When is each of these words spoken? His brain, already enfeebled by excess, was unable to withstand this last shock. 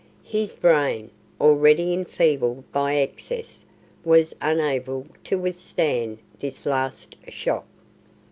His 0.25 0.55
brain, 0.55 1.11
already 1.39 1.93
enfeebled 1.93 2.63
by 2.71 2.95
excess, 2.95 3.63
was 4.03 4.33
unable 4.41 5.05
to 5.25 5.37
withstand 5.37 6.17
this 6.39 6.65
last 6.65 7.15
shock. 7.29 7.67